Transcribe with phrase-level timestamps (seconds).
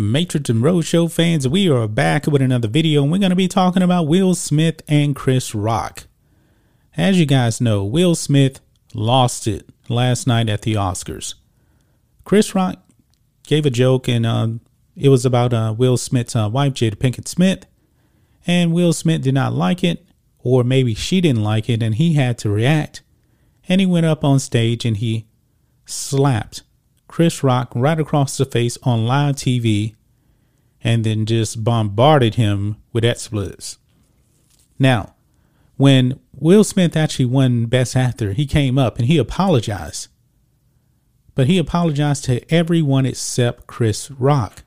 [0.00, 3.48] Matrix and Roadshow fans, we are back with another video and we're going to be
[3.48, 6.06] talking about Will Smith and Chris Rock.
[6.96, 8.60] As you guys know, Will Smith
[8.94, 11.34] lost it last night at the Oscars.
[12.24, 12.80] Chris Rock
[13.42, 14.46] gave a joke and uh,
[14.94, 17.66] it was about uh, Will Smith's uh, wife, Jada Pinkett Smith.
[18.46, 20.06] And Will Smith did not like it,
[20.38, 23.02] or maybe she didn't like it, and he had to react.
[23.68, 25.26] And he went up on stage and he
[25.86, 26.62] slapped
[27.08, 29.96] Chris Rock right across the face on live TV
[30.82, 33.78] and then just bombarded him with expletives.
[34.78, 35.14] Now,
[35.76, 40.08] when Will Smith actually won Best Actor, he came up and he apologized.
[41.34, 44.64] But he apologized to everyone except Chris Rock.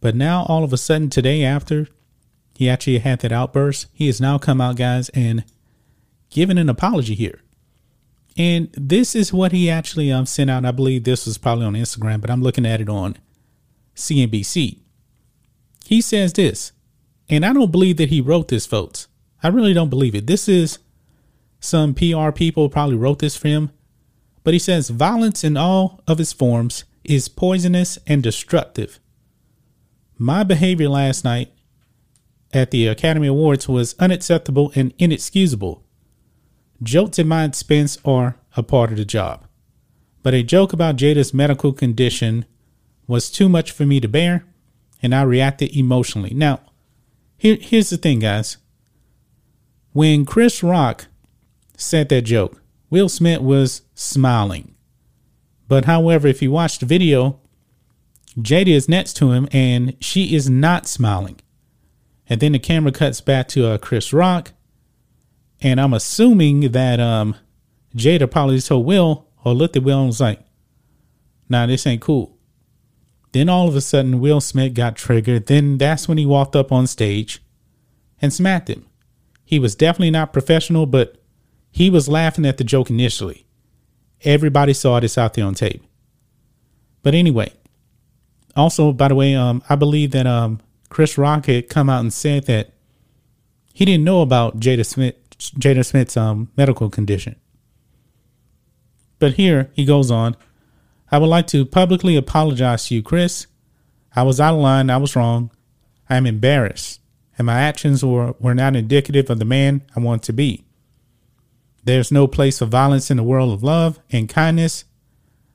[0.00, 1.88] But now, all of a sudden, today after
[2.54, 5.44] he actually had that outburst, he has now come out, guys, and
[6.28, 7.40] given an apology here.
[8.36, 10.64] And this is what he actually um, sent out.
[10.64, 13.16] I believe this was probably on Instagram, but I'm looking at it on
[13.96, 14.80] CNBC.
[15.86, 16.72] He says this,
[17.28, 19.08] and I don't believe that he wrote this, folks.
[19.42, 20.26] I really don't believe it.
[20.26, 20.78] This is
[21.60, 23.70] some PR people probably wrote this for him.
[24.42, 29.00] But he says violence in all of its forms is poisonous and destructive.
[30.18, 31.52] My behavior last night
[32.52, 35.82] at the Academy Awards was unacceptable and inexcusable.
[36.82, 39.46] Jokes at my expense are a part of the job.
[40.22, 42.44] But a joke about Jada's medical condition
[43.06, 44.44] was too much for me to bear,
[45.04, 46.32] and I reacted emotionally.
[46.32, 46.60] Now,
[47.36, 48.56] here, here's the thing, guys.
[49.92, 51.08] When Chris Rock
[51.76, 54.74] said that joke, Will Smith was smiling.
[55.68, 57.38] But however, if you watch the video,
[58.38, 61.38] Jada is next to him and she is not smiling.
[62.26, 64.52] And then the camera cuts back to uh, Chris Rock
[65.60, 67.36] and I'm assuming that um,
[67.94, 70.40] Jada probably told Will or looked at Will and was like,
[71.48, 72.33] nah, this ain't cool.
[73.34, 75.46] Then all of a sudden, Will Smith got triggered.
[75.46, 77.42] Then that's when he walked up on stage
[78.22, 78.86] and smacked him.
[79.44, 81.20] He was definitely not professional, but
[81.72, 83.44] he was laughing at the joke initially.
[84.22, 85.82] Everybody saw this out there on tape.
[87.02, 87.52] But anyway,
[88.54, 92.12] also, by the way, um, I believe that um, Chris Rock had come out and
[92.12, 92.72] said that
[93.72, 97.34] he didn't know about Jada Smith Jada Smith's um, medical condition.
[99.18, 100.36] But here he goes on
[101.14, 103.46] I would like to publicly apologize to you, Chris.
[104.16, 104.90] I was out of line.
[104.90, 105.52] I was wrong.
[106.10, 107.00] I am embarrassed,
[107.38, 110.64] and my actions were, were not indicative of the man I want to be.
[111.84, 114.86] There's no place for violence in the world of love and kindness.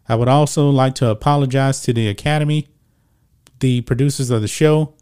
[0.07, 2.69] I would also like to apologize to the Academy,
[3.59, 4.93] the producers of the show,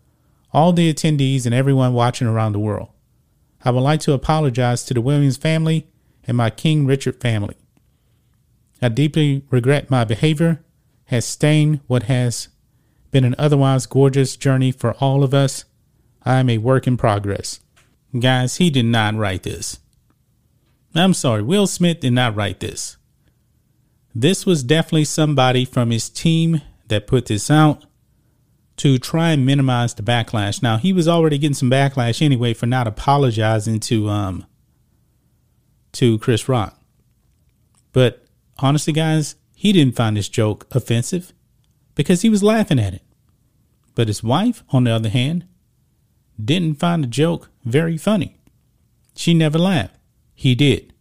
[0.54, 2.90] all the attendees, and everyone watching around the world.
[3.64, 5.86] I would like to apologize to the Williams family
[6.24, 7.58] and my King Richard family.
[8.82, 10.64] I deeply regret my behavior
[11.06, 12.50] has stained what has
[13.12, 15.66] been an otherwise gorgeous journey for all of us.
[16.24, 17.62] I am a work in progress.
[18.18, 19.80] Guys, he did not write this.
[20.94, 22.98] I'm sorry, Will Smith did not write this.
[24.14, 27.86] This was definitely somebody from his team that put this out
[28.78, 30.62] to try and minimize the backlash.
[30.62, 34.46] Now he was already getting some backlash anyway for not apologizing to um
[35.94, 36.80] to Chris Rock.
[37.92, 38.27] But
[38.60, 41.34] honestly, guys, he didn't find this joke offensive
[41.96, 43.02] because he was laughing at it.
[43.96, 45.46] But his wife, on the other hand,
[46.44, 48.38] didn't find the joke very funny.
[49.16, 49.96] She never laughed.
[50.36, 50.94] He did.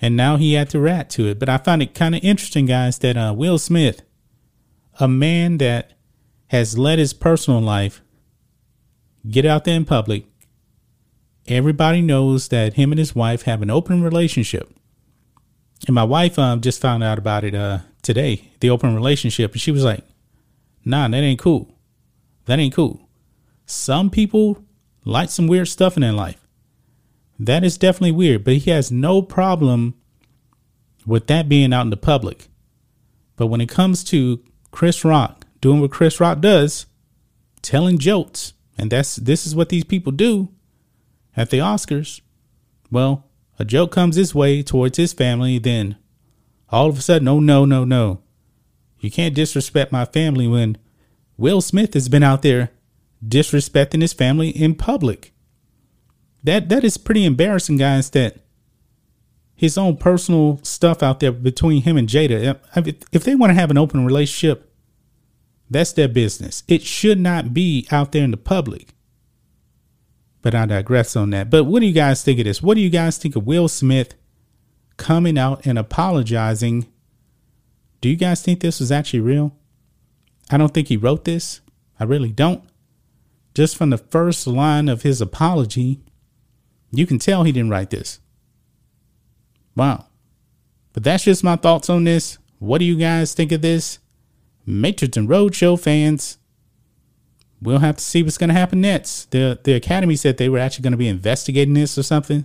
[0.00, 1.38] And now he had to rat to it.
[1.38, 4.02] But I find it kind of interesting, guys, that uh, Will Smith,
[5.00, 5.92] a man that
[6.48, 8.02] has let his personal life
[9.28, 10.26] get out there in public.
[11.48, 14.72] Everybody knows that him and his wife have an open relationship.
[15.86, 19.52] And my wife um, just found out about it uh, today, the open relationship.
[19.52, 20.04] And she was like,
[20.84, 21.74] nah, that ain't cool.
[22.46, 23.08] That ain't cool.
[23.66, 24.64] Some people
[25.04, 26.46] like some weird stuff in their life.
[27.38, 29.94] That is definitely weird, but he has no problem
[31.04, 32.48] with that being out in the public.
[33.36, 36.86] But when it comes to Chris Rock doing what Chris Rock does,
[37.62, 40.50] telling jokes, and that's this is what these people do
[41.36, 42.20] at the Oscars.
[42.90, 43.26] Well,
[43.62, 45.96] a joke comes his way towards his family, then
[46.70, 48.20] all of a sudden, oh no, no, no.
[48.98, 50.78] You can't disrespect my family when
[51.36, 52.70] Will Smith has been out there
[53.24, 55.32] disrespecting his family in public.
[56.42, 58.38] That that is pretty embarrassing, guys, that
[59.54, 62.58] his own personal stuff out there between him and Jada.
[63.12, 64.72] If they want to have an open relationship,
[65.70, 66.64] that's their business.
[66.66, 68.88] It should not be out there in the public.
[70.42, 71.50] But I digress on that.
[71.50, 72.62] But what do you guys think of this?
[72.62, 74.14] What do you guys think of Will Smith
[74.96, 76.86] coming out and apologizing?
[78.00, 79.56] Do you guys think this was actually real?
[80.50, 81.60] I don't think he wrote this.
[82.00, 82.64] I really don't.
[83.54, 86.00] Just from the first line of his apology,
[86.90, 88.18] you can tell he didn't write this.
[89.76, 90.06] Wow.
[90.92, 92.38] But that's just my thoughts on this.
[92.58, 93.98] What do you guys think of this?
[94.66, 96.38] Matrix and Roadshow fans,
[97.62, 99.30] we'll have to see what's going to happen next.
[99.30, 102.44] The the Academy said they were actually going to be investigating this or something.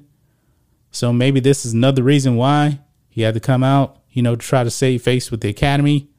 [0.91, 2.79] So maybe this is another reason why
[3.09, 6.09] he had to come out, you know, to try to save face with the Academy.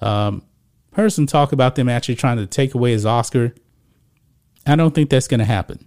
[0.00, 0.42] Um,
[0.94, 3.54] heard some talk about them actually trying to take away his Oscar.
[4.66, 5.86] I don't think that's going to happen.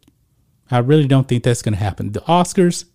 [0.70, 2.12] I really don't think that's going to happen.
[2.12, 2.86] The Oscars,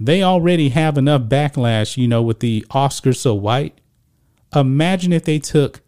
[0.00, 3.78] they already have enough backlash, you know, with the Oscars so white.
[4.54, 5.80] Imagine if they took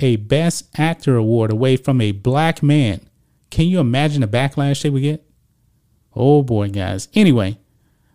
[0.00, 3.00] a Best Actor award away from a black man.
[3.50, 5.24] Can you imagine the backlash they would get?
[6.14, 7.08] Oh boy, guys.
[7.14, 7.58] Anyway,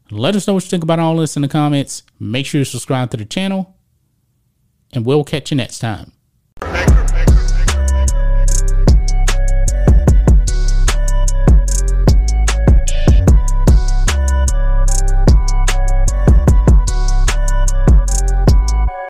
[0.09, 2.03] let us know what you think about all this in the comments.
[2.19, 3.75] Make sure you subscribe to the channel,
[4.93, 6.12] and we'll catch you next time.